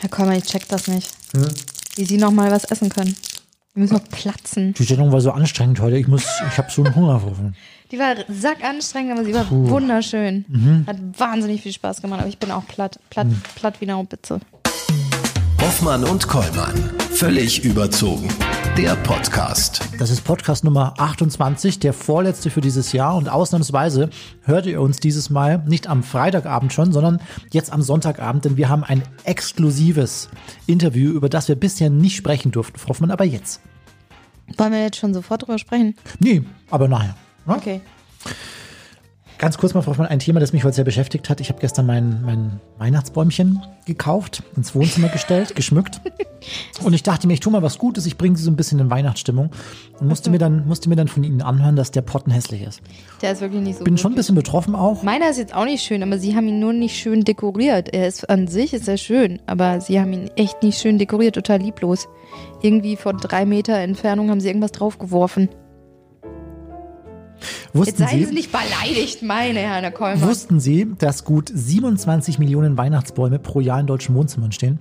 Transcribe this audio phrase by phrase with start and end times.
[0.00, 1.10] Herr Kollmann, ich check das nicht.
[1.34, 1.46] Hm?
[1.96, 3.14] Wie Sie noch mal was essen können.
[3.74, 4.74] Wir müssen noch platzen.
[4.74, 5.96] Die Sendung war so anstrengend heute.
[5.98, 7.20] Ich muss, ich habe so einen Hunger.
[7.20, 7.54] Vorhin.
[7.92, 10.44] Die war sackanstrengend, aber sie war wunderschön.
[10.48, 10.84] Mhm.
[10.86, 13.42] Hat wahnsinnig viel Spaß gemacht, aber ich bin auch platt, platt, Mhm.
[13.54, 14.40] platt wie eine Haubitze.
[15.60, 16.90] Hoffmann und Kollmann.
[17.12, 18.28] Völlig überzogen.
[18.76, 19.82] Der Podcast.
[19.98, 23.16] Das ist Podcast Nummer 28, der vorletzte für dieses Jahr.
[23.16, 24.08] Und ausnahmsweise
[24.44, 27.20] hört ihr uns dieses Mal nicht am Freitagabend schon, sondern
[27.52, 30.28] jetzt am Sonntagabend, denn wir haben ein exklusives
[30.66, 33.60] Interview, über das wir bisher nicht sprechen durften, Frau Hoffmann, aber jetzt.
[34.56, 35.94] Wollen wir jetzt schon sofort drüber sprechen?
[36.18, 37.16] Nee, aber nachher.
[37.46, 37.56] ne?
[37.56, 37.80] Okay.
[39.40, 41.40] Ganz kurz mal, Frau Hoffmann, ein Thema, das mich heute sehr beschäftigt hat.
[41.40, 46.02] Ich habe gestern mein, mein Weihnachtsbäumchen gekauft, ins Wohnzimmer gestellt, geschmückt.
[46.84, 48.80] Und ich dachte mir, ich tue mal was Gutes, ich bringe sie so ein bisschen
[48.80, 49.48] in Weihnachtsstimmung.
[49.98, 52.82] Und musste mir dann, musste mir dann von Ihnen anhören, dass der Potten hässlich ist.
[53.22, 54.00] Der ist wirklich nicht so Bin gut.
[54.00, 55.02] schon ein bisschen betroffen auch.
[55.02, 57.94] Meiner ist jetzt auch nicht schön, aber sie haben ihn nur nicht schön dekoriert.
[57.94, 61.36] Er ist an sich ist er schön, aber sie haben ihn echt nicht schön dekoriert,
[61.36, 62.08] total lieblos.
[62.60, 65.48] Irgendwie von drei Meter Entfernung haben sie irgendwas draufgeworfen.
[67.40, 70.28] Jetzt Wussten seien Sie Sie, nicht beleidigt, meine Herren Herr Kollmann.
[70.28, 74.78] wussten Sie, dass gut 27 Millionen Weihnachtsbäume pro Jahr in deutschen Wohnzimmern stehen?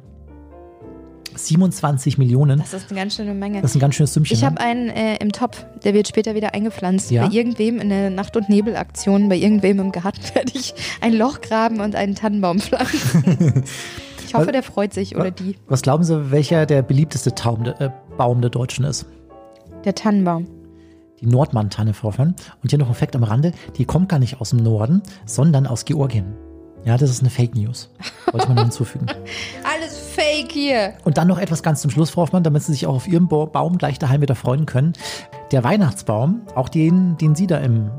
[1.36, 2.60] 27 Millionen.
[2.60, 3.62] Das ist eine ganz schöne Menge.
[3.62, 4.36] Das ist ein ganz schönes Sümmchen.
[4.36, 4.48] Ich ne?
[4.48, 7.12] habe einen äh, im Topf, der wird später wieder eingepflanzt.
[7.12, 7.28] Ja?
[7.28, 11.42] Bei irgendwem in der Nacht- und Nebelaktion, bei irgendwem im Garten werde ich ein Loch
[11.42, 13.64] graben und einen Tannenbaum pflanzen.
[14.26, 15.56] ich hoffe, Was- der freut sich oder die.
[15.68, 19.06] Was glauben Sie, welcher der beliebteste Taum, äh, Baum der Deutschen ist?
[19.86, 20.48] Der Tannenbaum.
[21.22, 22.36] Die Nordmann-Tanne vorfahren.
[22.64, 25.68] Und hier noch ein Fakt am Rande, die kommt gar nicht aus dem Norden, sondern
[25.68, 26.34] aus Georgien.
[26.86, 27.90] Ja, das ist eine Fake News.
[28.32, 29.06] Wollte noch hinzufügen.
[29.76, 30.94] Alles fake hier.
[31.04, 33.28] Und dann noch etwas ganz zum Schluss, Frau Hoffmann, damit Sie sich auch auf Ihrem
[33.28, 34.94] Ba- Baum gleich daheim wieder freuen können.
[35.52, 37.92] Der Weihnachtsbaum, auch den, den Sie da im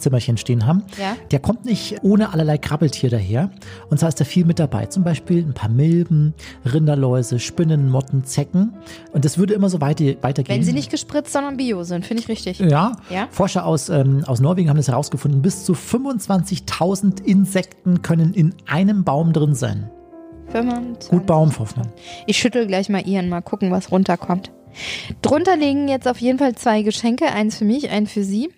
[0.00, 1.16] Zimmerchen stehen haben, Ja.
[1.30, 3.50] der kommt nicht ohne allerlei Krabbeltier daher.
[3.90, 4.86] Und zwar ist da viel mit dabei.
[4.86, 6.34] Zum Beispiel ein paar Milben,
[6.70, 8.72] Rinderläuse, Spinnen, Motten, Zecken.
[9.12, 10.56] Und das würde immer so weiter, weitergehen.
[10.58, 12.58] Wenn sie nicht gespritzt, sondern bio sind, finde ich richtig.
[12.60, 13.28] Ja, Ja?
[13.30, 15.42] Forscher aus, ähm, aus Norwegen haben das herausgefunden.
[15.42, 19.90] Bis zu 25.000 Insekten können in einem Baum drin sein.
[20.52, 21.10] 25.
[21.10, 21.88] Gut Baum, Hoffmann.
[22.26, 24.50] Ich schüttel gleich mal ihren, mal gucken, was runterkommt.
[25.22, 27.26] Drunter liegen jetzt auf jeden Fall zwei Geschenke.
[27.26, 28.50] Eins für mich, eins für Sie.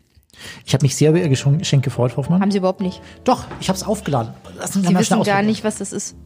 [0.64, 2.40] Ich habe mich sehr über Ihr Geschenk gefreut, Hoffmann.
[2.40, 3.00] Haben Sie überhaupt nicht.
[3.24, 4.32] Doch, ich habe es aufgeladen.
[4.58, 6.16] Lassen Sie mal wissen gar nicht, was das ist.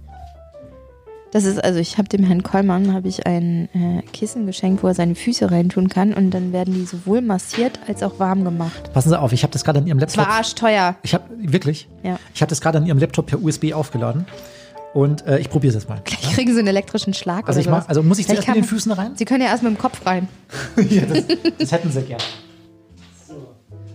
[1.32, 4.86] Das ist, also ich habe dem Herrn Kollmann habe ich ein äh, Kissen geschenkt, wo
[4.88, 8.92] er seine Füße reintun kann und dann werden die sowohl massiert als auch warm gemacht.
[8.94, 10.38] Passen Sie auf, ich habe das gerade an Ihrem Es war Laptop.
[10.38, 10.96] arschteuer.
[11.02, 11.88] Ich habe wirklich.
[12.02, 12.18] Ja.
[12.32, 14.24] Ich habe das gerade an Ihrem Laptop per USB aufgeladen
[14.94, 16.00] und äh, ich probiere es jetzt mal.
[16.08, 18.56] Ich kriege so einen elektrischen Schlag Also oder ich mach, also muss ich Vielleicht zuerst
[18.56, 19.12] mit den Füßen rein?
[19.16, 20.28] Sie können ja erst mit dem Kopf rein.
[20.88, 21.24] ja, das,
[21.58, 22.20] das hätten Sie gern.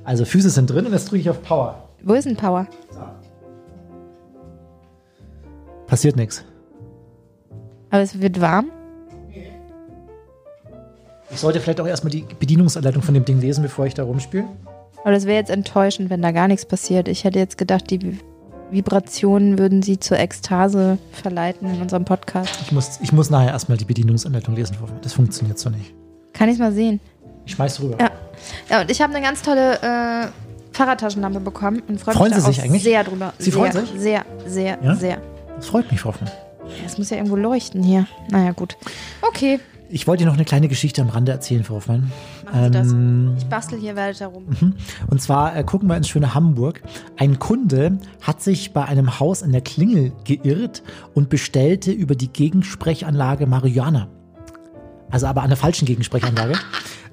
[0.04, 1.90] Also Füße sind drin und jetzt drücke ich auf Power.
[2.04, 2.68] Wo ist denn Power?
[5.88, 6.44] Passiert nichts.
[7.90, 8.72] Aber es wird warm.
[11.30, 14.46] Ich sollte vielleicht auch erstmal die Bedienungsanleitung von dem Ding lesen, bevor ich da rumspiele.
[15.04, 17.08] Aber das wäre jetzt enttäuschend, wenn da gar nichts passiert.
[17.08, 18.20] Ich hätte jetzt gedacht, die
[18.70, 22.58] Vibrationen würden Sie zur Ekstase verleiten in unserem Podcast.
[22.62, 24.78] Ich muss, ich muss nachher erstmal die Bedienungsanleitung lesen.
[25.02, 25.94] Das funktioniert so nicht.
[26.34, 27.00] Kann ich mal sehen?
[27.46, 27.98] Ich schmeiß rüber.
[28.00, 28.12] Ja.
[28.70, 30.28] Ja, und ich habe eine ganz tolle äh,
[30.74, 32.84] Fahrradtaschenlampe bekommen und freue Freuen mich Sie da sich auch eigentlich?
[32.84, 33.34] sehr drüber.
[33.38, 33.90] Sie sehr, freuen sich?
[33.98, 34.96] Sehr, sehr, Ja?
[34.96, 35.18] sehr.
[35.58, 36.32] Das freut mich, Frau Hoffmann.
[36.86, 38.08] Es muss ja irgendwo leuchten hier.
[38.30, 38.78] Naja, gut.
[39.22, 39.60] Okay,
[39.90, 42.12] Ich wollte dir noch eine kleine Geschichte am Rande erzählen, Frau Hoffmann.
[42.54, 44.46] Ähm, Ich bastel hier weiter rum.
[45.10, 46.82] Und zwar äh, gucken wir ins schöne Hamburg.
[47.18, 50.82] Ein Kunde hat sich bei einem Haus in der Klingel geirrt
[51.14, 54.08] und bestellte über die Gegensprechanlage Marihuana.
[55.10, 56.54] Also aber an der falschen Gegensprechanlage.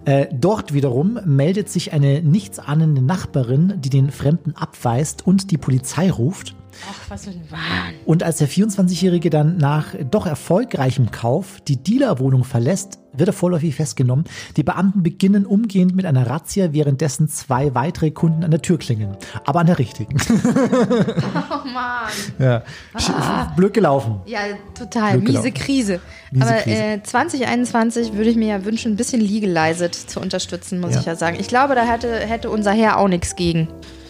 [0.09, 6.11] Äh, dort wiederum meldet sich eine nichtsahnende Nachbarin, die den Fremden abweist und die Polizei
[6.11, 6.57] ruft.
[6.91, 7.95] Ach, was für ein Wahn.
[8.05, 13.75] Und als der 24-Jährige dann nach doch erfolgreichem Kauf die Dealerwohnung verlässt, wird er vorläufig
[13.75, 14.25] festgenommen.
[14.57, 19.17] Die Beamten beginnen umgehend mit einer Razzia, währenddessen zwei weitere Kunden an der Tür klingeln.
[19.45, 20.17] Aber an der richtigen.
[21.51, 22.09] Oh Mann.
[22.39, 22.63] Ja.
[22.97, 24.21] Sch- Blöd gelaufen.
[24.27, 24.41] Ja,
[24.79, 25.13] total.
[25.13, 25.55] Glück Miese gelaufen.
[25.55, 26.01] Krise.
[26.31, 26.83] Miese Aber Krise.
[26.83, 31.01] Äh, 2021 würde ich mir ja wünschen, ein bisschen Legalized zu unterstützen, muss Ja.
[31.01, 31.37] ich ja sagen.
[31.41, 33.69] Ich glaube, da hätte, hätte unser Herr auch nichts gegen.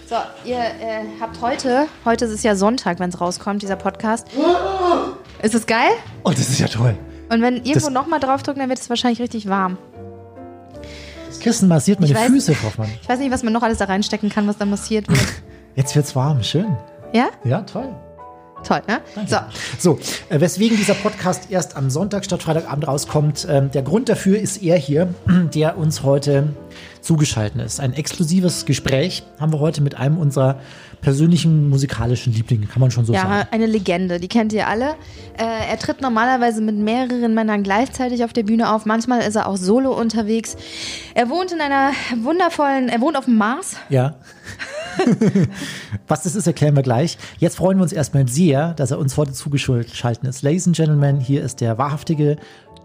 [0.08, 0.14] So,
[0.46, 4.26] ihr äh, habt heute, heute ist es ja Sonntag, wenn es rauskommt, dieser Podcast.
[5.42, 5.90] Ist es geil?
[6.24, 6.96] Oh, das ist ja toll.
[7.28, 9.76] Und wenn irgendwo Das- nochmal draufdrücken, dann wird es wahrscheinlich richtig warm.
[11.26, 12.88] Das Kissen massiert meine Ich weiß- Füße, Hoffmann.
[13.02, 15.20] Ich weiß nicht, was man noch alles da reinstecken kann, was dann massiert wird.
[15.76, 16.42] Jetzt wird's warm.
[16.42, 16.74] Schön.
[17.12, 17.26] ja?
[17.44, 17.94] Ja, toll.
[18.64, 19.00] Toll, ne?
[19.26, 19.36] So.
[19.78, 19.98] So,
[20.30, 23.46] äh, weswegen dieser Podcast erst am Sonntag statt Freitagabend rauskommt.
[23.48, 25.14] Ähm, der Grund dafür ist er hier,
[25.54, 26.48] der uns heute
[27.00, 27.80] zugeschaltet ist.
[27.80, 30.60] Ein exklusives Gespräch haben wir heute mit einem unserer
[31.00, 33.32] persönlichen musikalischen Lieblinge, kann man schon so ja, sagen.
[33.32, 34.96] Ja, eine Legende, die kennt ihr alle.
[35.38, 38.84] Äh, er tritt normalerweise mit mehreren Männern gleichzeitig auf der Bühne auf.
[38.84, 40.56] Manchmal ist er auch solo unterwegs.
[41.14, 41.92] Er wohnt in einer
[42.22, 43.76] wundervollen, er wohnt auf dem Mars.
[43.88, 44.16] Ja.
[46.08, 47.18] Was das ist, erklären wir gleich.
[47.38, 50.42] Jetzt freuen wir uns erstmal sehr, dass er uns heute zugeschaltet ist.
[50.42, 52.36] Ladies and Gentlemen, hier ist der wahrhaftige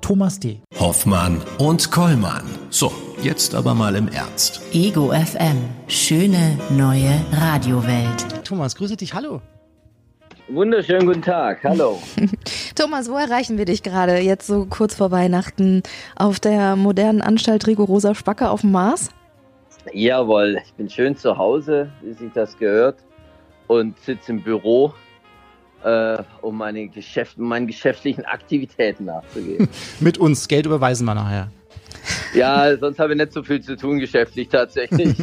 [0.01, 0.59] Thomas D.
[0.79, 2.43] Hoffmann und Kollmann.
[2.69, 2.91] So,
[3.23, 4.61] jetzt aber mal im Ernst.
[4.73, 5.57] Ego FM.
[5.87, 8.43] Schöne neue Radiowelt.
[8.43, 9.13] Thomas, grüße dich.
[9.13, 9.41] Hallo.
[10.49, 12.01] Wunderschönen guten Tag, hallo.
[12.75, 15.83] Thomas, wo erreichen wir dich gerade jetzt so kurz vor Weihnachten
[16.17, 19.09] auf der modernen Anstalt Rigorosa Spacke auf dem Mars?
[19.93, 22.97] Jawohl, ich bin schön zu Hause, wie sich das gehört,
[23.67, 24.93] und sitze im Büro,
[25.85, 29.69] äh, um meine Geschäft, meinen geschäftlichen Aktivitäten nachzugehen.
[30.01, 31.49] Mit uns, Geld überweisen wir nachher.
[32.33, 35.15] Ja, sonst habe ich nicht so viel zu tun geschäftlich tatsächlich.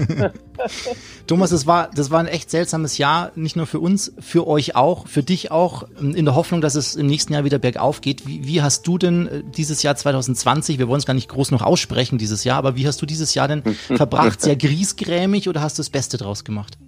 [1.26, 4.76] Thomas, das war, das war ein echt seltsames Jahr, nicht nur für uns, für euch
[4.76, 8.26] auch, für dich auch, in der Hoffnung, dass es im nächsten Jahr wieder bergauf geht.
[8.26, 11.50] Wie, wie hast du denn äh, dieses Jahr 2020, wir wollen es gar nicht groß
[11.50, 13.62] noch aussprechen dieses Jahr, aber wie hast du dieses Jahr denn
[13.96, 14.40] verbracht?
[14.40, 16.78] Sehr griesgrämig oder hast du das Beste draus gemacht?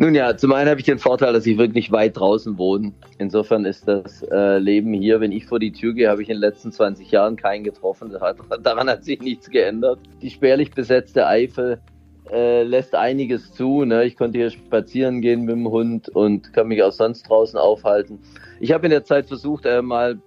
[0.00, 2.92] Nun ja, zum einen habe ich den Vorteil, dass ich wirklich weit draußen wohne.
[3.18, 6.36] Insofern ist das äh, Leben hier, wenn ich vor die Tür gehe, habe ich in
[6.36, 8.16] den letzten 20 Jahren keinen getroffen.
[8.62, 9.98] daran hat sich nichts geändert.
[10.22, 11.80] Die spärlich besetzte Eifel
[12.30, 13.84] äh, lässt einiges zu.
[13.84, 14.04] Ne?
[14.04, 18.20] Ich konnte hier spazieren gehen mit dem Hund und kann mich auch sonst draußen aufhalten.
[18.60, 20.20] Ich habe in der Zeit versucht, äh, mal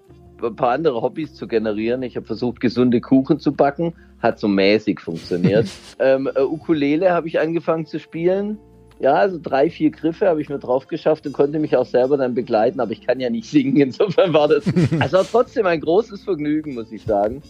[0.43, 2.03] ein paar andere Hobbys zu generieren.
[2.03, 3.93] Ich habe versucht, gesunde Kuchen zu backen.
[4.19, 5.69] Hat so mäßig funktioniert.
[5.99, 8.59] ähm, äh, Ukulele habe ich angefangen zu spielen.
[9.01, 12.17] Ja, also drei, vier Griffe habe ich mir drauf geschafft und konnte mich auch selber
[12.17, 14.63] dann begleiten, aber ich kann ja nicht singen, insofern war das
[14.99, 17.41] also trotzdem ein großes Vergnügen, muss ich sagen.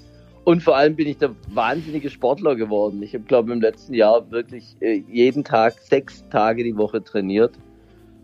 [0.45, 3.03] Und vor allem bin ich der wahnsinnige Sportler geworden.
[3.03, 7.03] Ich habe, glaube ich, im letzten Jahr wirklich äh, jeden Tag sechs Tage die Woche
[7.03, 7.51] trainiert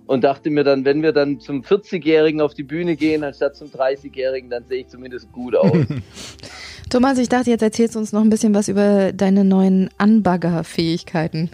[0.07, 3.67] und dachte mir dann, wenn wir dann zum 40-Jährigen auf die Bühne gehen, anstatt zum
[3.67, 5.71] 30-Jährigen, dann sehe ich zumindest gut aus.
[6.89, 11.51] Thomas, ich dachte, jetzt erzählst du uns noch ein bisschen was über deine neuen Anbagger-Fähigkeiten.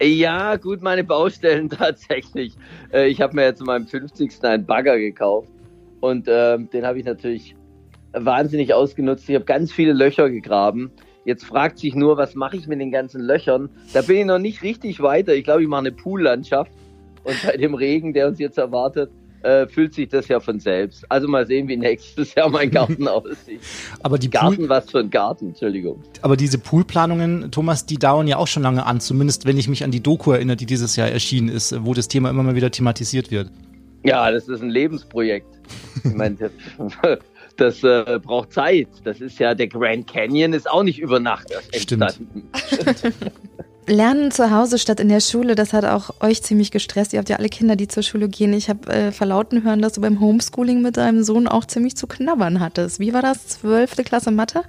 [0.00, 2.54] Ja, gut, meine Baustellen tatsächlich.
[2.92, 4.42] Äh, ich habe mir jetzt zu meinem 50.
[4.42, 5.50] einen Bagger gekauft
[6.00, 7.54] und äh, den habe ich natürlich
[8.12, 9.28] wahnsinnig ausgenutzt.
[9.28, 10.90] Ich habe ganz viele Löcher gegraben.
[11.24, 13.68] Jetzt fragt sich nur, was mache ich mit den ganzen Löchern?
[13.92, 15.34] Da bin ich noch nicht richtig weiter.
[15.34, 16.72] Ich glaube, ich mache eine Poollandschaft
[17.24, 19.10] und bei dem Regen, der uns jetzt erwartet,
[19.42, 21.04] äh, fühlt sich das ja von selbst.
[21.10, 23.60] Also mal sehen, wie nächstes Jahr mein Garten aussieht.
[24.02, 26.02] Aber die Garten, Pool was für ein Garten, Entschuldigung.
[26.22, 29.84] Aber diese Poolplanungen, Thomas, die dauern ja auch schon lange an, zumindest wenn ich mich
[29.84, 32.70] an die Doku erinnere, die dieses Jahr erschienen ist, wo das Thema immer mal wieder
[32.70, 33.50] thematisiert wird.
[34.02, 35.46] Ja, das ist ein Lebensprojekt.
[36.04, 36.50] Ich meine,
[37.56, 38.88] das, äh, braucht Zeit.
[39.04, 42.48] Das ist ja, der Grand Canyon ist auch nicht über Nacht entstanden.
[42.54, 43.14] Stimmt.
[43.90, 47.12] Lernen zu Hause statt in der Schule, das hat auch euch ziemlich gestresst.
[47.12, 48.52] Ihr habt ja alle Kinder, die zur Schule gehen.
[48.52, 52.06] Ich habe äh, verlauten hören, dass du beim Homeschooling mit deinem Sohn auch ziemlich zu
[52.06, 53.00] knabbern hattest.
[53.00, 53.48] Wie war das?
[53.48, 54.62] Zwölfte Klasse Mathe?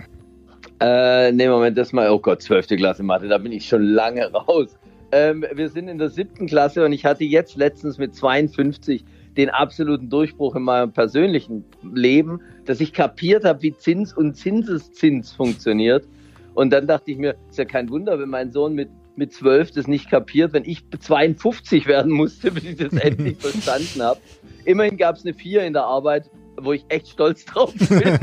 [0.79, 4.25] Äh, nee, Moment, das mal, oh Gott, zwölfte Klasse Mathe, da bin ich schon lange
[4.31, 4.75] raus.
[5.11, 9.05] Ähm, wir sind in der siebten Klasse und ich hatte jetzt letztens mit 52
[9.37, 11.63] den absoluten Durchbruch in meinem persönlichen
[11.93, 16.07] Leben, dass ich kapiert habe, wie Zins und Zinseszins funktioniert.
[16.55, 19.71] Und dann dachte ich mir, ist ja kein Wunder, wenn mein Sohn mit mit zwölf
[19.71, 24.19] das nicht kapiert, wenn ich 52 werden musste, bis ich das endlich verstanden habe.
[24.65, 27.87] Immerhin gab es eine Vier in der Arbeit, wo ich echt stolz drauf bin.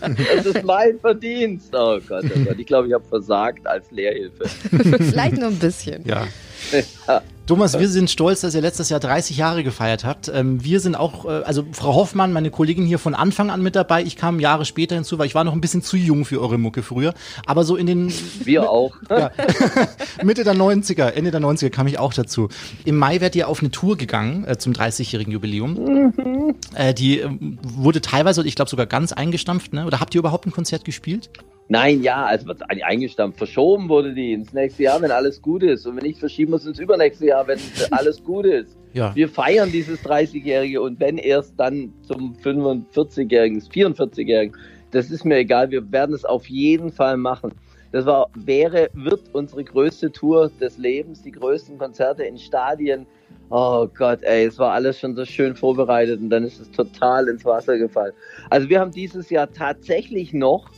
[0.00, 1.74] das ist mein Verdienst.
[1.74, 2.58] Oh Gott, oh Gott.
[2.58, 4.48] Ich glaube, ich habe versagt als Lehrhilfe.
[4.48, 6.02] Vielleicht nur ein bisschen.
[6.06, 6.26] Ja.
[7.06, 7.22] ja.
[7.46, 10.30] Thomas, wir sind stolz, dass ihr letztes Jahr 30 Jahre gefeiert habt.
[10.32, 13.76] Ähm, wir sind auch, äh, also Frau Hoffmann, meine Kollegin hier von Anfang an mit
[13.76, 14.02] dabei.
[14.02, 16.56] Ich kam Jahre später hinzu, weil ich war noch ein bisschen zu jung für eure
[16.56, 17.12] Mucke früher.
[17.44, 18.10] Aber so in den...
[18.44, 18.96] Wir auch.
[19.14, 19.30] Ja,
[20.24, 22.48] Mitte der 90er, Ende der 90er kam ich auch dazu.
[22.84, 25.74] Im Mai werdet ihr auf eine Tour gegangen äh, zum 30-jährigen Jubiläum.
[25.74, 26.54] Mhm.
[26.74, 27.28] Äh, die äh,
[27.62, 29.86] wurde teilweise, ich glaube sogar ganz eingestampft, ne?
[29.86, 31.30] Oder habt ihr überhaupt ein Konzert gespielt?
[31.68, 33.38] Nein, ja, also wird eingestampft.
[33.38, 35.86] Verschoben wurde die ins nächste Jahr, wenn alles gut ist.
[35.86, 37.58] Und wenn nicht, verschieben wir es ins übernächste Jahr, wenn
[37.90, 38.76] alles gut ist.
[38.92, 39.14] Ja.
[39.14, 44.56] Wir feiern dieses 30-Jährige und wenn erst dann zum 45-Jährigen, 44-Jährigen.
[44.90, 45.70] Das ist mir egal.
[45.70, 47.52] Wir werden es auf jeden Fall machen.
[47.92, 53.06] Das war, wäre, wird unsere größte Tour des Lebens, die größten Konzerte in Stadien.
[53.50, 57.28] Oh Gott, ey, es war alles schon so schön vorbereitet und dann ist es total
[57.28, 58.12] ins Wasser gefallen.
[58.50, 60.70] Also wir haben dieses Jahr tatsächlich noch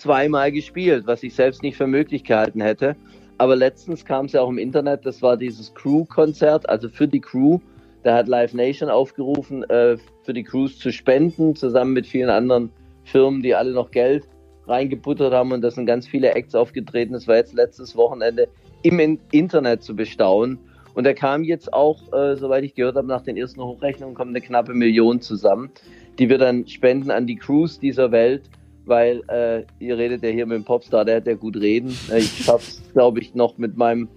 [0.00, 2.96] zweimal gespielt, was ich selbst nicht für möglich gehalten hätte.
[3.38, 7.20] Aber letztens kam es ja auch im Internet, das war dieses Crew-Konzert, also für die
[7.20, 7.58] Crew.
[8.02, 12.70] Da hat Live Nation aufgerufen, äh, für die Crews zu spenden, zusammen mit vielen anderen
[13.04, 14.28] Firmen, die alle noch Geld
[14.66, 17.12] reingebuttert haben und da sind ganz viele Acts aufgetreten.
[17.12, 18.48] Das war jetzt letztes Wochenende
[18.82, 20.58] im Internet zu bestaunen.
[20.94, 24.30] Und da kam jetzt auch, äh, soweit ich gehört habe, nach den ersten Hochrechnungen kommt
[24.30, 25.70] eine knappe Million zusammen,
[26.18, 28.42] die wir dann spenden an die Crews dieser Welt,
[28.86, 31.96] weil äh, ihr redet ja hier mit dem Popstar, der hat ja gut reden.
[32.10, 34.08] Äh, ich schaff's, glaube ich, noch mit meinem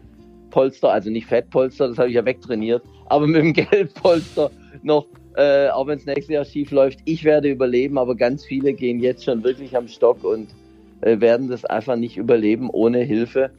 [0.50, 4.52] Polster, also nicht Fettpolster, das habe ich ja wegtrainiert, aber mit dem Geldpolster
[4.84, 7.00] noch, äh, auch wenn es nächstes Jahr schief läuft.
[7.06, 10.50] Ich werde überleben, aber ganz viele gehen jetzt schon wirklich am Stock und
[11.02, 13.52] äh, werden das einfach nicht überleben ohne Hilfe.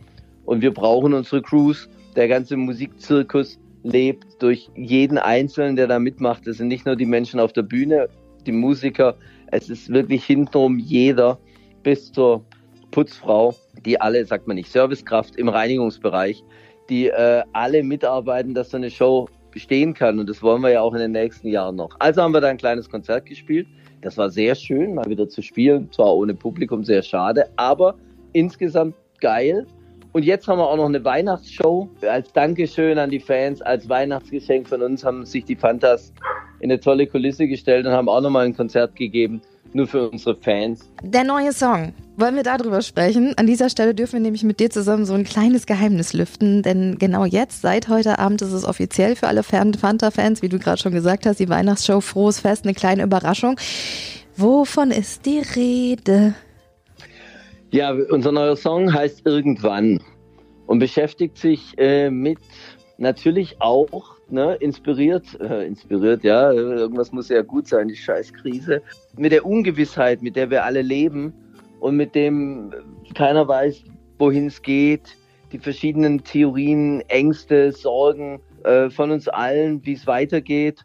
[0.45, 6.47] Und wir brauchen unsere Crews der ganze Musikzirkus lebt durch jeden Einzelnen, der da mitmacht.
[6.47, 8.09] Das sind nicht nur die Menschen auf der Bühne,
[8.47, 9.17] die Musiker,
[9.49, 11.39] es ist wirklich hintenrum jeder
[11.83, 12.45] bis zur
[12.91, 16.43] Putzfrau, die alle, sagt man nicht, Servicekraft im Reinigungsbereich,
[16.89, 20.19] die äh, alle mitarbeiten, dass so eine Show bestehen kann.
[20.19, 21.91] Und das wollen wir ja auch in den nächsten Jahren noch.
[21.99, 23.67] Also haben wir da ein kleines Konzert gespielt.
[24.03, 25.91] Das war sehr schön, mal wieder zu spielen.
[25.93, 27.97] Zwar ohne Publikum, sehr schade, aber
[28.33, 29.67] insgesamt geil.
[30.13, 31.89] Und jetzt haben wir auch noch eine Weihnachtsshow.
[32.03, 36.13] Als Dankeschön an die Fans, als Weihnachtsgeschenk von uns haben sich die Fantas
[36.65, 39.43] in eine tolle Kulisse gestellt und haben auch nochmal ein Konzert gegeben,
[39.75, 40.91] nur für unsere Fans.
[41.03, 41.93] Der neue Song.
[42.17, 43.35] Wollen wir darüber sprechen?
[43.37, 46.97] An dieser Stelle dürfen wir nämlich mit dir zusammen so ein kleines Geheimnis lüften, denn
[46.99, 50.93] genau jetzt, seit heute Abend, ist es offiziell für alle Fanta-Fans, wie du gerade schon
[50.93, 53.57] gesagt hast, die Weihnachtsshow Frohes Fest, eine kleine Überraschung.
[54.39, 56.35] Wovon ist die Rede?
[57.73, 60.01] Ja, unser neuer Song heißt Irgendwann
[60.67, 62.39] und beschäftigt sich äh, mit
[62.97, 68.83] natürlich auch, ne, inspiriert, äh, inspiriert, ja, irgendwas muss ja gut sein, die Scheißkrise,
[69.17, 71.33] mit der Ungewissheit, mit der wir alle leben
[71.81, 72.73] und mit dem
[73.15, 73.85] keiner weiß,
[74.19, 75.17] wohin es geht,
[75.53, 80.85] die verschiedenen Theorien, Ängste, Sorgen äh, von uns allen, wie es weitergeht.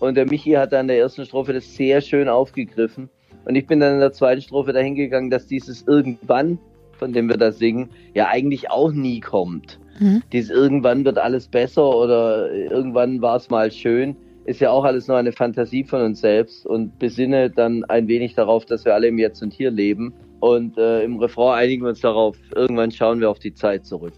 [0.00, 3.08] Und der Michi hat an der ersten Strophe das sehr schön aufgegriffen.
[3.44, 6.58] Und ich bin dann in der zweiten Strophe dahin gegangen, dass dieses irgendwann,
[6.98, 9.78] von dem wir da singen, ja eigentlich auch nie kommt.
[9.98, 10.22] Mhm.
[10.32, 15.08] Dieses irgendwann wird alles besser oder irgendwann war es mal schön, ist ja auch alles
[15.08, 19.08] nur eine Fantasie von uns selbst und besinne dann ein wenig darauf, dass wir alle
[19.08, 20.14] im Jetzt und Hier leben.
[20.40, 24.14] Und äh, im Refrain einigen wir uns darauf, irgendwann schauen wir auf die Zeit zurück.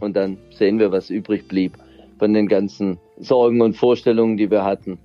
[0.00, 1.76] Und dann sehen wir, was übrig blieb
[2.18, 4.98] von den ganzen Sorgen und Vorstellungen, die wir hatten.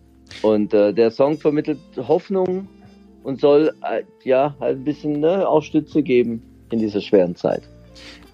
[0.44, 2.68] Und äh, der Song vermittelt Hoffnung,
[3.24, 7.64] und soll äh, ja ein bisschen ne, auch Stütze geben in dieser schweren Zeit.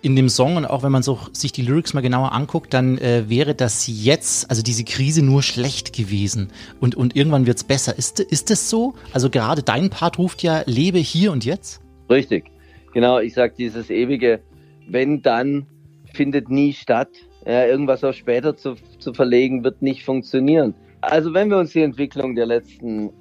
[0.02, 3.00] In dem Song und auch wenn man so sich die Lyrics mal genauer anguckt, dann
[3.00, 7.64] äh, wäre das jetzt, also diese Krise nur schlecht gewesen und, und irgendwann wird es
[7.64, 7.98] besser.
[7.98, 8.94] Ist, ist das so?
[9.14, 11.82] Also gerade dein Part ruft ja, lebe hier und jetzt?
[12.10, 12.52] Richtig,
[12.94, 13.20] genau.
[13.20, 14.42] Ich sag dieses ewige,
[14.88, 15.66] wenn dann
[16.14, 17.10] findet nie statt.
[17.46, 20.74] Ja, irgendwas auf später zu, zu verlegen, wird nicht funktionieren.
[21.02, 23.12] Also wenn wir uns die Entwicklung der letzten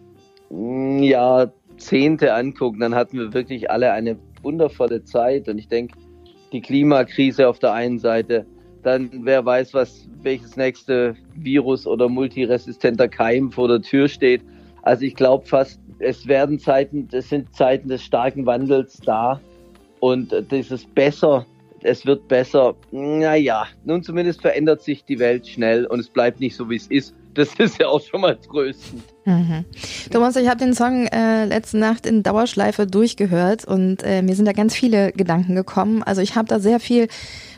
[0.51, 5.49] Jahrzehnte angucken, dann hatten wir wirklich alle eine wundervolle Zeit.
[5.49, 5.99] Und ich denke,
[6.53, 8.47] die Klimakrise auf der einen Seite,
[8.83, 14.43] dann wer weiß, was welches nächste Virus oder multiresistenter Keim vor der Tür steht.
[14.83, 19.41] Also ich glaube fast, es werden Zeiten, es sind Zeiten des starken Wandels da
[20.01, 21.47] und dieses besser,
[21.83, 22.75] es wird besser.
[22.91, 26.87] Naja, nun zumindest verändert sich die Welt schnell und es bleibt nicht so, wie es
[26.89, 27.15] ist.
[27.35, 29.03] Das ist ja auch schon mal tröstend.
[29.25, 29.65] Mhm.
[30.11, 34.47] Thomas, ich habe den Song äh, letzte Nacht in Dauerschleife durchgehört und äh, mir sind
[34.47, 36.03] da ganz viele Gedanken gekommen.
[36.03, 37.09] Also ich habe da sehr viel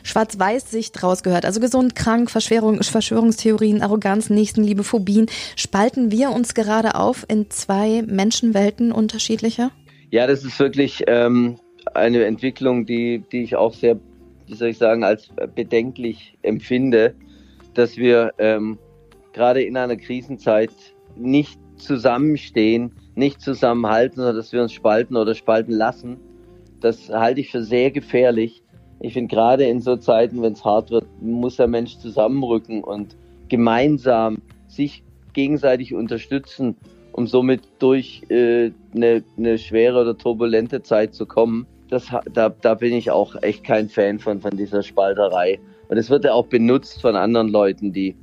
[0.03, 1.45] Schwarz-Weiß-Sicht rausgehört.
[1.45, 5.27] Also gesund, krank, Verschwörung, Verschwörungstheorien, Arroganz, Nächstenliebe, Phobien.
[5.55, 9.71] Spalten wir uns gerade auf in zwei Menschenwelten unterschiedlicher?
[10.09, 11.59] Ja, das ist wirklich ähm,
[11.93, 13.99] eine Entwicklung, die, die ich auch sehr,
[14.47, 17.13] wie soll ich sagen, als bedenklich empfinde,
[17.73, 18.79] dass wir ähm,
[19.33, 20.71] gerade in einer Krisenzeit
[21.15, 26.17] nicht zusammenstehen, nicht zusammenhalten, sondern dass wir uns spalten oder spalten lassen.
[26.81, 28.63] Das halte ich für sehr gefährlich.
[28.99, 33.15] Ich finde gerade in so Zeiten, wenn es hart wird, muss der Mensch zusammenrücken und
[33.47, 35.03] gemeinsam sich
[35.33, 36.75] gegenseitig unterstützen,
[37.11, 41.67] um somit durch äh, eine, eine schwere oder turbulente Zeit zu kommen.
[41.89, 45.59] Das, da, da bin ich auch echt kein Fan von, von dieser Spalterei.
[45.89, 48.15] Und es wird ja auch benutzt von anderen Leuten, die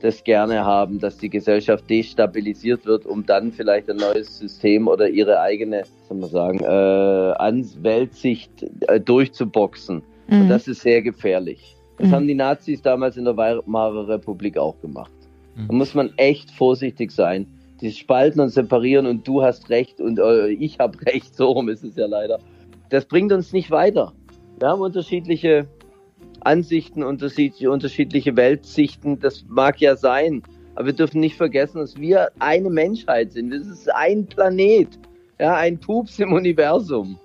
[0.00, 5.08] das gerne haben, dass die Gesellschaft destabilisiert wird, um dann vielleicht ein neues System oder
[5.08, 8.50] ihre eigene, soll man sagen, äh, Weltsicht
[8.88, 10.02] äh, durchzuboxen.
[10.28, 10.42] Mhm.
[10.42, 11.76] Und das ist sehr gefährlich.
[11.98, 12.12] Das mhm.
[12.12, 15.12] haben die Nazis damals in der Weimarer Republik auch gemacht.
[15.54, 15.68] Mhm.
[15.68, 17.46] Da muss man echt vorsichtig sein.
[17.80, 21.68] Die spalten und separieren und du hast recht und äh, ich habe recht, so rum
[21.68, 22.38] ist es ja leider.
[22.90, 24.12] Das bringt uns nicht weiter.
[24.58, 25.66] Wir haben unterschiedliche
[26.40, 30.42] Ansichten, unterschiedliche, unterschiedliche Weltsichten, das mag ja sein.
[30.74, 33.50] Aber wir dürfen nicht vergessen, dass wir eine Menschheit sind.
[33.50, 34.88] Das ist ein Planet,
[35.40, 37.18] ja, ein Pups im Universum.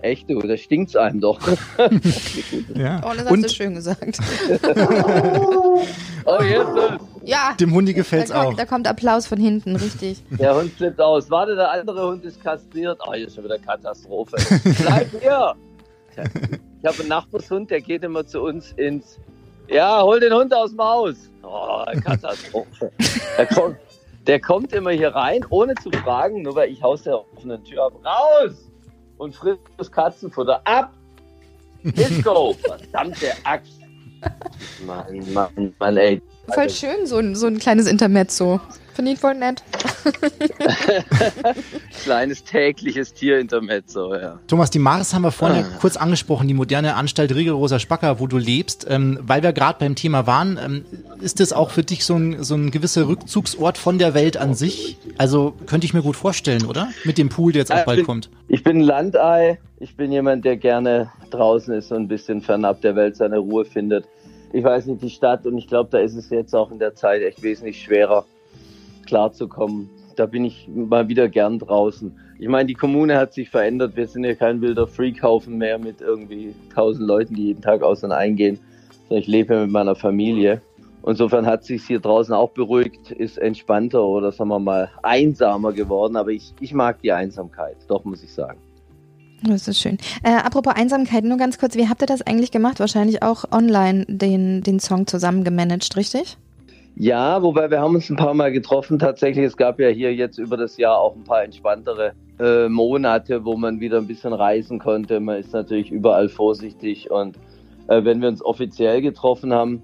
[0.00, 1.38] Echt, du, da stinkt's einem doch.
[2.74, 3.00] Ja.
[3.04, 4.18] Oh, das hast Und du schön gesagt.
[6.26, 7.54] oh, jetzt, Ja.
[7.58, 8.54] dem Hundi Da gefällt's auch.
[8.54, 10.22] da kommt Applaus von hinten, richtig.
[10.30, 11.30] der Hund flippt aus.
[11.30, 12.98] Warte, der andere Hund ist kastriert.
[13.06, 14.36] Oh, hier ist schon wieder Katastrophe.
[14.82, 15.54] Bleib hier!
[16.84, 19.18] Ich habe einen Nachbarshund, der geht immer zu uns ins.
[19.68, 21.14] Ja, hol den Hund aus dem Haus.
[21.42, 22.92] Oh, Katastrophe.
[23.38, 23.76] Der kommt,
[24.26, 27.86] der kommt immer hier rein, ohne zu fragen, nur weil ich haus der offenen Tür
[27.86, 27.92] ab.
[28.04, 28.70] Raus!
[29.16, 30.92] Und frisst das Katzenfutter ab!
[31.82, 32.52] Disco!
[32.60, 33.80] Verdammte Axt!
[34.86, 36.20] Mann, Mann, Mann, ey.
[36.52, 38.60] Voll schön, so ein, so ein kleines Intermezzo.
[38.94, 39.62] Finde ich voll nett.
[42.04, 44.38] Kleines tägliches Tierintermezzo, ja.
[44.46, 45.78] Thomas, die Mars haben wir vorhin ja Ah.
[45.80, 48.86] kurz angesprochen, die moderne Anstalt Rigorosa Spacker, wo du lebst.
[48.88, 50.84] Ähm, weil wir gerade beim Thema waren, ähm,
[51.20, 54.54] ist das auch für dich so ein, so ein gewisser Rückzugsort von der Welt an
[54.54, 54.96] sich?
[55.18, 56.88] Also könnte ich mir gut vorstellen, oder?
[57.04, 58.30] Mit dem Pool, der jetzt auch Äh, bald bin- kommt.
[58.46, 59.58] Ich bin ein Landei.
[59.80, 63.64] Ich bin jemand, der gerne draußen ist und ein bisschen fernab der Welt seine Ruhe
[63.64, 64.04] findet.
[64.54, 66.94] Ich weiß nicht, die Stadt und ich glaube, da ist es jetzt auch in der
[66.94, 68.24] Zeit echt wesentlich schwerer,
[69.04, 69.90] klarzukommen.
[70.14, 72.16] Da bin ich mal wieder gern draußen.
[72.38, 73.96] Ich meine, die Kommune hat sich verändert.
[73.96, 78.04] Wir sind ja kein wilder Freakhaufen mehr mit irgendwie tausend Leuten, die jeden Tag aus
[78.04, 78.60] und eingehen.
[79.10, 80.62] Ich lebe ja mit meiner Familie.
[81.04, 86.14] Insofern hat sich hier draußen auch beruhigt, ist entspannter oder sagen wir mal einsamer geworden.
[86.14, 88.60] Aber ich, ich mag die Einsamkeit, doch muss ich sagen.
[89.46, 89.98] Das ist schön.
[90.22, 92.80] Äh, apropos Einsamkeit, nur ganz kurz, wie habt ihr das eigentlich gemacht?
[92.80, 96.38] Wahrscheinlich auch online den, den Song zusammen gemanagt, richtig?
[96.96, 98.98] Ja, wobei wir haben uns ein paar Mal getroffen.
[98.98, 103.44] Tatsächlich, es gab ja hier jetzt über das Jahr auch ein paar entspanntere äh, Monate,
[103.44, 105.20] wo man wieder ein bisschen reisen konnte.
[105.20, 107.36] Man ist natürlich überall vorsichtig und
[107.88, 109.82] äh, wenn wir uns offiziell getroffen haben,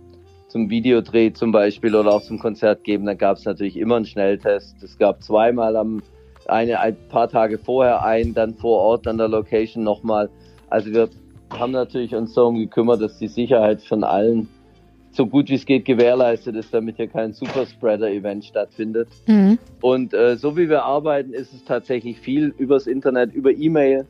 [0.49, 4.05] zum Videodreh zum Beispiel oder auch zum Konzert geben, dann gab es natürlich immer einen
[4.05, 4.83] Schnelltest.
[4.83, 6.03] Es gab zweimal am
[6.47, 10.29] eine ein paar Tage vorher ein, dann vor Ort an der Location nochmal.
[10.69, 11.09] Also wir
[11.51, 14.49] haben natürlich uns darum gekümmert, dass die Sicherheit von allen
[15.13, 19.09] so gut wie es geht gewährleistet ist, damit hier kein Superspreader-Event stattfindet.
[19.27, 19.59] Mhm.
[19.81, 24.07] Und äh, so wie wir arbeiten, ist es tatsächlich viel übers Internet, über E-Mail.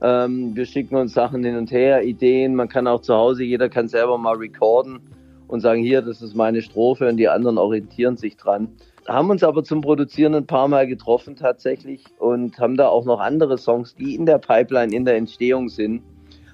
[0.00, 2.54] Ähm, wir schicken uns Sachen hin und her, Ideen.
[2.54, 5.00] Man kann auch zu Hause, jeder kann selber mal recorden
[5.46, 8.68] und sagen, hier, das ist meine Strophe und die anderen orientieren sich dran.
[9.08, 13.20] Haben uns aber zum Produzieren ein paar Mal getroffen tatsächlich und haben da auch noch
[13.20, 16.02] andere Songs, die in der Pipeline, in der Entstehung sind.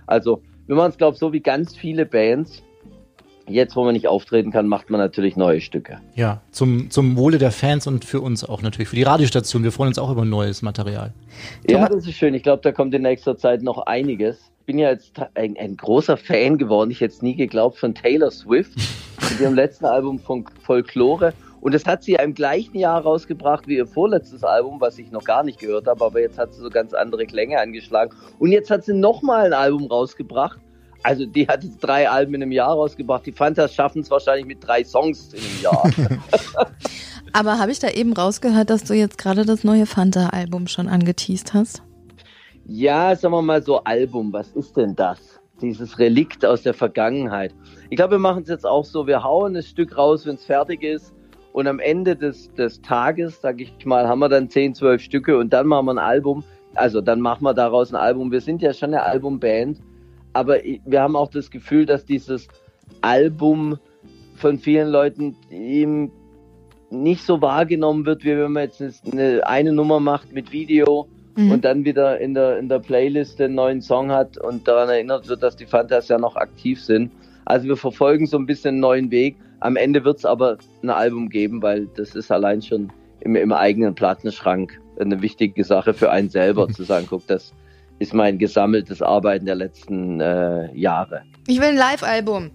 [0.07, 2.63] Also wir machen es, glaube ich, so wie ganz viele Bands.
[3.49, 6.01] Jetzt, wo man nicht auftreten kann, macht man natürlich neue Stücke.
[6.17, 9.63] Ja, zum, zum Wohle der Fans und für uns auch natürlich, für die Radiostation.
[9.63, 11.13] Wir freuen uns auch über neues Material.
[11.69, 12.35] Ja, das ist schön.
[12.35, 14.51] Ich glaube, da kommt in nächster Zeit noch einiges.
[14.61, 16.91] Ich bin ja jetzt ein, ein großer Fan geworden.
[16.91, 18.73] Ich hätte es nie geglaubt von Taylor Swift
[19.31, 21.33] mit ihrem letzten Album von Folklore.
[21.67, 25.11] Und das hat sie ja im gleichen Jahr rausgebracht wie ihr vorletztes Album, was ich
[25.11, 26.05] noch gar nicht gehört habe.
[26.05, 28.15] Aber jetzt hat sie so ganz andere Klänge angeschlagen.
[28.39, 30.61] Und jetzt hat sie nochmal ein Album rausgebracht.
[31.03, 33.27] Also die hat jetzt drei Alben in einem Jahr rausgebracht.
[33.27, 35.91] Die Fantas schaffen es wahrscheinlich mit drei Songs in einem Jahr.
[37.33, 41.53] Aber habe ich da eben rausgehört, dass du jetzt gerade das neue Fanta-Album schon angeteased
[41.53, 41.83] hast?
[42.65, 45.19] Ja, sagen wir mal so Album, was ist denn das?
[45.61, 47.53] Dieses Relikt aus der Vergangenheit.
[47.91, 50.45] Ich glaube, wir machen es jetzt auch so, wir hauen das Stück raus, wenn es
[50.45, 51.16] fertig ist.
[51.57, 55.39] Und am Ende des, des Tages, sag ich mal, haben wir dann 10, 12 Stücke
[55.39, 56.45] und dann machen wir ein Album.
[56.75, 58.31] Also dann machen wir daraus ein Album.
[58.31, 59.79] Wir sind ja schon eine Albumband,
[60.35, 62.47] aber wir haben auch das Gefühl, dass dieses
[63.01, 63.79] Album
[64.35, 66.13] von vielen Leuten eben
[66.91, 71.51] nicht so wahrgenommen wird, wie wenn man jetzt eine, eine Nummer macht mit Video Mhm.
[71.53, 75.29] und dann wieder in der, in der Playlist einen neuen Song hat und daran erinnert
[75.29, 77.13] wird, dass die Fantas ja noch aktiv sind.
[77.45, 79.37] Also wir verfolgen so ein bisschen einen neuen Weg.
[79.61, 83.53] Am Ende wird es aber ein Album geben, weil das ist allein schon im, im
[83.53, 87.53] eigenen Plattenschrank eine wichtige Sache für einen selber, zu sagen, guck, das
[87.99, 91.23] ist mein gesammeltes Arbeiten der letzten äh, Jahre.
[91.47, 92.51] Ich will ein Live-Album.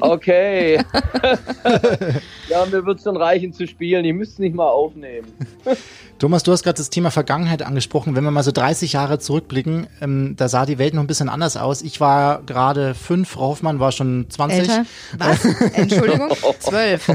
[0.00, 0.76] Okay.
[2.48, 4.04] ja, mir wird schon reichen zu spielen.
[4.04, 5.28] Ich müsste es nicht mal aufnehmen.
[6.18, 8.16] Thomas, du hast gerade das Thema Vergangenheit angesprochen.
[8.16, 11.28] Wenn wir mal so 30 Jahre zurückblicken, ähm, da sah die Welt noch ein bisschen
[11.28, 11.82] anders aus.
[11.82, 14.60] Ich war gerade fünf, Frau Hoffmann war schon 20.
[14.60, 14.86] Älter.
[15.18, 15.44] Was?
[15.74, 16.30] Entschuldigung?
[16.58, 17.08] Zwölf.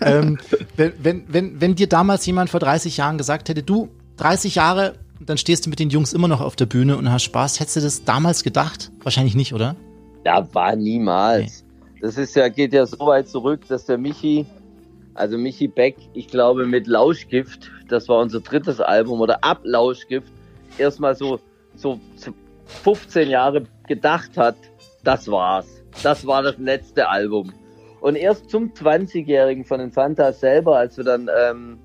[0.00, 0.38] ähm,
[0.76, 4.94] wenn, wenn, wenn, wenn dir damals jemand vor 30 Jahren gesagt hätte, du, 30 Jahre,
[5.20, 7.76] dann stehst du mit den Jungs immer noch auf der Bühne und hast Spaß, hättest
[7.76, 8.90] du das damals gedacht?
[9.02, 9.76] Wahrscheinlich nicht, oder?
[10.24, 11.64] Ja, war niemals.
[12.00, 14.46] Das ist ja, geht ja so weit zurück, dass der Michi,
[15.14, 20.32] also Michi Beck, ich glaube mit Lauschgift, das war unser drittes Album oder ab Lauschgift,
[20.78, 21.40] erstmal so,
[21.74, 21.98] so
[22.66, 24.56] 15 Jahre gedacht hat,
[25.02, 25.82] das war's.
[26.02, 27.52] Das war das letzte Album.
[28.00, 31.78] Und erst zum 20-Jährigen von den Fantas selber, als wir dann ähm,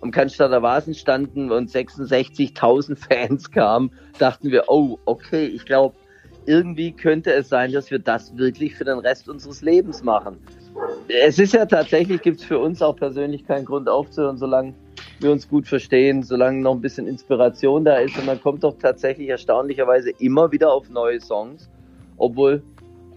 [0.00, 5.96] am Cannstatter Vasen standen und 66.000 Fans kamen, dachten wir, oh, okay, ich glaube,
[6.48, 10.38] irgendwie könnte es sein, dass wir das wirklich für den Rest unseres Lebens machen.
[11.08, 14.72] Es ist ja tatsächlich, gibt es für uns auch persönlich keinen Grund aufzuhören, solange
[15.20, 18.16] wir uns gut verstehen, solange noch ein bisschen Inspiration da ist.
[18.16, 21.68] Und man kommt doch tatsächlich erstaunlicherweise immer wieder auf neue Songs,
[22.16, 22.62] obwohl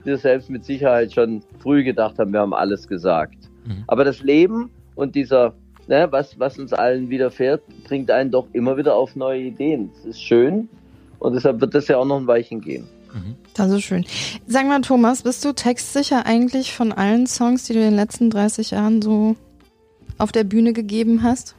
[0.03, 3.37] wir selbst mit Sicherheit schon früh gedacht haben, wir haben alles gesagt.
[3.65, 3.85] Mhm.
[3.87, 5.53] Aber das Leben und dieser,
[5.87, 9.89] ne, was, was uns allen widerfährt, bringt einen doch immer wieder auf neue Ideen.
[9.95, 10.67] Das ist schön
[11.19, 12.87] und deshalb wird das ja auch noch ein Weilchen gehen.
[13.13, 13.35] Mhm.
[13.53, 14.05] Das ist schön.
[14.47, 18.29] Sag mal, Thomas, bist du textsicher eigentlich von allen Songs, die du in den letzten
[18.29, 19.35] 30 Jahren so
[20.17, 21.55] auf der Bühne gegeben hast?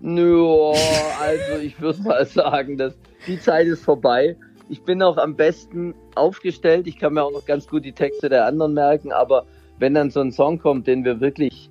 [0.00, 0.72] Nö,
[1.20, 2.94] also ich würde mal sagen, dass
[3.26, 4.36] die Zeit ist vorbei.
[4.68, 6.86] Ich bin auch am besten aufgestellt.
[6.86, 9.44] Ich kann mir auch noch ganz gut die Texte der anderen merken, aber
[9.78, 11.70] wenn dann so ein Song kommt, den wir wirklich,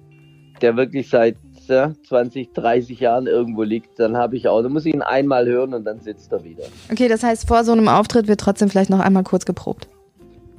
[0.62, 1.38] der wirklich seit
[1.69, 5.47] ja, 20, 30 Jahren irgendwo liegt, dann habe ich auch, dann muss ich ihn einmal
[5.47, 6.63] hören und dann sitzt er wieder.
[6.91, 9.88] Okay, das heißt, vor so einem Auftritt wird trotzdem vielleicht noch einmal kurz geprobt.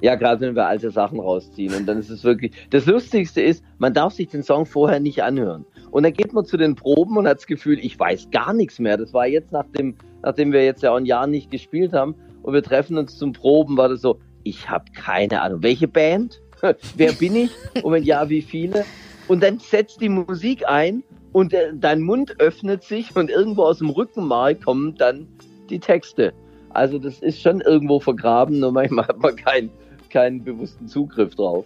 [0.02, 1.74] Ja, gerade wenn wir alte Sachen rausziehen.
[1.74, 2.52] Und dann ist es wirklich.
[2.70, 5.66] Das Lustigste ist, man darf sich den Song vorher nicht anhören.
[5.90, 8.78] Und dann geht man zu den Proben und hat das Gefühl, ich weiß gar nichts
[8.78, 8.96] mehr.
[8.96, 12.54] Das war jetzt, nachdem, nachdem wir jetzt ja auch ein Jahr nicht gespielt haben und
[12.54, 16.40] wir treffen uns zum Proben, war das so, ich habe keine Ahnung, welche Band?
[16.96, 17.50] Wer bin ich?
[17.82, 18.84] Und wenn ja, wie viele?
[19.30, 23.90] Und dann setzt die Musik ein und dein Mund öffnet sich und irgendwo aus dem
[23.90, 25.28] Rückenmark kommen dann
[25.68, 26.32] die Texte.
[26.70, 29.70] Also das ist schon irgendwo vergraben, nur manchmal hat man keinen
[30.10, 31.64] keinen bewussten Zugriff drauf.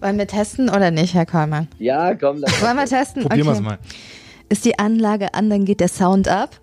[0.00, 1.68] Wollen wir testen oder nicht, Herr Kollmann?
[1.78, 2.40] Ja, komm.
[2.40, 3.24] Dann Wollen wir testen?
[3.24, 3.58] Probieren okay.
[3.58, 3.78] wir es mal.
[4.48, 6.62] Ist die Anlage an, dann geht der Sound ab.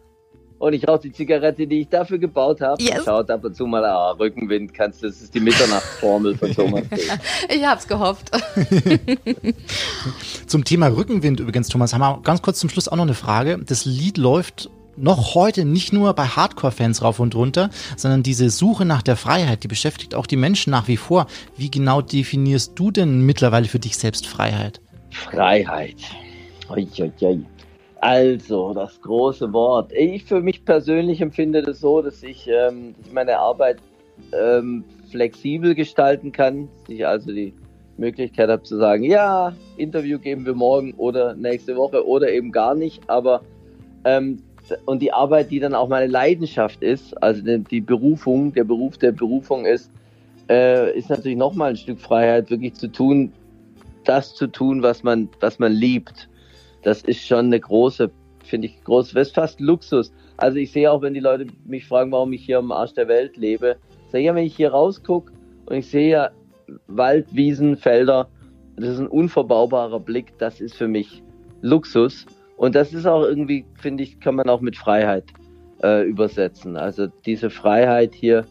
[0.61, 2.79] Und ich rauche die Zigarette, die ich dafür gebaut habe.
[2.83, 3.03] Yes.
[3.03, 6.83] Schaut ab und zu mal, ah, Rückenwind kannst du, das ist die Mitternachtsformel von Thomas.
[7.49, 8.29] ich hab's gehofft.
[10.45, 13.57] zum Thema Rückenwind übrigens, Thomas, haben wir ganz kurz zum Schluss auch noch eine Frage.
[13.57, 18.85] Das Lied läuft noch heute nicht nur bei Hardcore-Fans rauf und runter, sondern diese Suche
[18.85, 21.25] nach der Freiheit, die beschäftigt auch die Menschen nach wie vor.
[21.57, 24.79] Wie genau definierst du denn mittlerweile für dich selbst Freiheit?
[25.09, 25.95] Freiheit.
[26.69, 27.45] Ui, ui, ui.
[28.01, 29.93] Also, das große Wort.
[29.93, 33.77] Ich für mich persönlich empfinde das so, dass ich, ähm, meine Arbeit
[34.33, 37.53] ähm, flexibel gestalten kann, dass ich also die
[37.97, 42.73] Möglichkeit habe zu sagen, ja, Interview geben wir morgen oder nächste Woche oder eben gar
[42.73, 43.41] nicht, aber
[44.03, 44.41] ähm,
[44.85, 48.97] und die Arbeit, die dann auch meine Leidenschaft ist, also die, die Berufung, der Beruf
[48.97, 49.91] der Berufung ist,
[50.49, 53.31] äh, ist natürlich nochmal ein Stück Freiheit, wirklich zu tun,
[54.05, 56.29] das zu tun, was man, was man liebt.
[56.83, 58.11] Das ist schon eine große,
[58.43, 60.11] finde ich, groß, das ist fast Luxus.
[60.37, 63.07] Also ich sehe auch, wenn die Leute mich fragen, warum ich hier am Arsch der
[63.07, 65.31] Welt lebe, sage ich ja, wenn ich hier rausgucke
[65.65, 66.29] und ich sehe ja
[66.87, 68.29] Wald, Wiesen, Felder,
[68.77, 71.21] das ist ein unverbaubarer Blick, das ist für mich
[71.61, 72.25] Luxus.
[72.57, 75.25] Und das ist auch irgendwie, finde ich, kann man auch mit Freiheit
[75.83, 76.77] äh, übersetzen.
[76.77, 78.45] Also diese Freiheit hier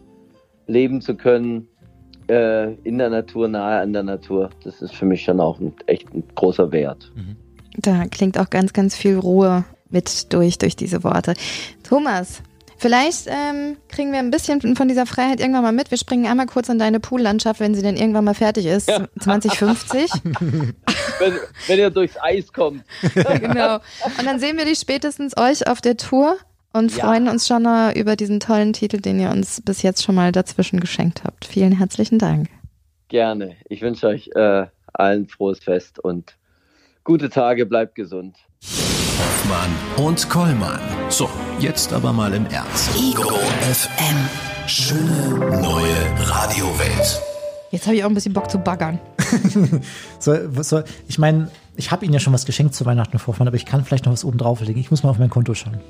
[0.66, 1.68] leben zu können,
[2.28, 5.74] äh, in der Natur, nahe an der Natur, das ist für mich schon auch ein,
[5.86, 7.12] echt ein großer Wert.
[7.14, 7.36] Mhm.
[7.82, 11.34] Da klingt auch ganz, ganz viel Ruhe mit durch, durch diese Worte.
[11.82, 12.42] Thomas,
[12.80, 15.90] Vielleicht ähm, kriegen wir ein bisschen von dieser Freiheit irgendwann mal mit.
[15.90, 19.06] Wir springen einmal kurz in deine Poollandschaft, wenn sie denn irgendwann mal fertig ist, ja.
[19.20, 20.10] 2050.
[20.22, 21.34] wenn,
[21.66, 22.82] wenn ihr durchs Eis kommt.
[23.14, 23.74] genau.
[23.74, 26.38] Und dann sehen wir dich spätestens euch auf der Tour
[26.72, 27.32] und freuen ja.
[27.32, 27.66] uns schon
[27.96, 31.44] über diesen tollen Titel, den ihr uns bis jetzt schon mal dazwischen geschenkt habt.
[31.44, 32.48] Vielen herzlichen Dank.
[33.08, 33.56] Gerne.
[33.68, 36.34] Ich wünsche euch äh, allen frohes Fest und
[37.04, 37.66] gute Tage.
[37.66, 38.36] Bleibt gesund.
[39.18, 40.80] Hoffmann und Kollmann.
[41.08, 42.90] So, jetzt aber mal im Ernst.
[42.96, 44.16] Ego FM.
[44.66, 47.20] Schöne neue Radiowelt.
[47.70, 48.98] Jetzt habe ich auch ein bisschen Bock zu baggern.
[50.18, 53.56] so, so, ich meine, ich habe Ihnen ja schon was geschenkt zu Weihnachten, Hoffmann, aber
[53.56, 54.80] ich kann vielleicht noch was oben drauflegen.
[54.80, 55.80] Ich muss mal auf mein Konto schauen.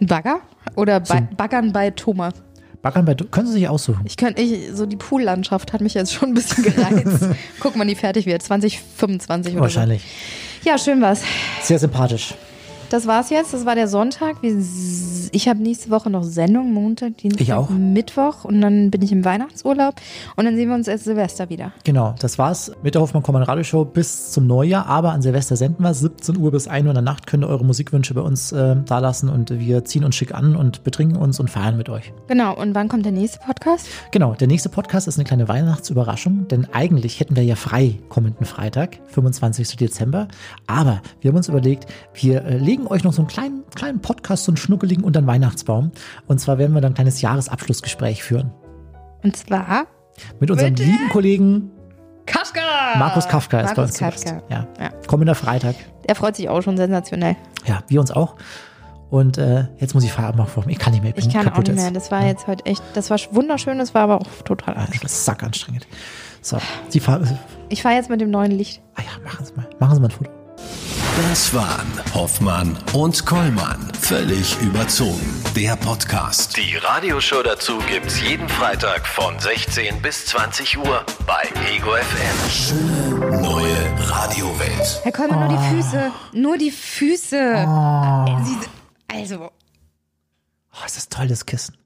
[0.00, 0.40] Ein Bagger?
[0.76, 2.34] Oder so, Baggern bei Thomas?
[2.82, 4.00] Baggern bei können Sie sich aussuchen.
[4.04, 7.26] Ich könnte, ich, so die Poollandschaft hat mich jetzt schon ein bisschen gereizt.
[7.60, 8.42] Guck mal, die fertig wird.
[8.42, 10.02] 2025 oder Wahrscheinlich.
[10.62, 10.70] So.
[10.70, 11.22] Ja, schön was.
[11.62, 12.34] Sehr sympathisch.
[12.90, 13.54] Das war's jetzt.
[13.54, 14.38] Das war der Sonntag.
[14.42, 17.70] Ich habe nächste Woche noch Sendung, Montag, Dienstag, ich auch.
[17.70, 19.94] Mittwoch und dann bin ich im Weihnachtsurlaub
[20.34, 21.72] und dann sehen wir uns erst Silvester wieder.
[21.84, 25.84] Genau, das war's mit der Hoffmann Kommand Radioshow bis zum Neujahr, aber an Silvester senden
[25.84, 28.50] wir 17 Uhr bis 1 Uhr in der Nacht könnt ihr eure Musikwünsche bei uns
[28.50, 32.12] äh, dalassen und wir ziehen uns schick an und betrinken uns und feiern mit euch.
[32.26, 33.86] Genau, und wann kommt der nächste Podcast?
[34.10, 38.46] Genau, der nächste Podcast ist eine kleine Weihnachtsüberraschung, denn eigentlich hätten wir ja frei kommenden
[38.46, 39.76] Freitag, 25.
[39.76, 40.26] Dezember,
[40.66, 44.44] aber wir haben uns überlegt, wir äh, legen euch noch so einen kleinen, kleinen Podcast,
[44.44, 45.92] so einen schnuckeligen unter den Weihnachtsbaum.
[46.26, 48.52] Und zwar werden wir dann ein kleines Jahresabschlussgespräch führen.
[49.22, 49.86] Und zwar
[50.38, 51.70] mit unserem lieben Kollegen
[52.26, 52.60] Kafka!
[52.96, 54.24] Markus Kafka ist bei Markus uns zu Gast.
[54.26, 54.42] Kafka.
[54.48, 54.66] Ja.
[54.78, 54.90] Ja.
[55.06, 55.74] Kommender Freitag.
[56.06, 57.36] Er freut sich auch schon sensationell.
[57.66, 58.36] Ja, wir uns auch.
[59.10, 60.64] Und äh, jetzt muss ich Feierabend machen.
[60.68, 61.12] Ich kann nicht mehr.
[61.16, 61.90] Ich, Ich kann auch kaputt nicht mehr.
[61.90, 65.04] Das war jetzt heute echt, das war wunderschön, das war aber auch total Ja, anstrengend.
[65.04, 65.86] das ist sack anstrengend.
[66.42, 67.36] So, Sie fahren.
[67.68, 68.80] Ich fahre jetzt mit dem neuen Licht.
[68.94, 69.66] Ah ja, machen Sie mal.
[69.80, 70.30] Machen Sie mal ein Foto.
[71.16, 73.92] Das waren Hoffmann und Kollmann.
[74.00, 75.42] Völlig überzogen.
[75.54, 76.56] Der Podcast.
[76.56, 81.42] Die Radioshow dazu gibt's jeden Freitag von 16 bis 20 Uhr bei
[81.74, 82.50] Ego FM.
[82.50, 85.00] Schöne neue Radiowelt.
[85.02, 86.12] Herr Kollmann, nur die Füße.
[86.32, 87.66] Nur die Füße.
[88.44, 89.50] Sie, also,
[90.72, 91.76] Oh, ist das toll, das Kissen.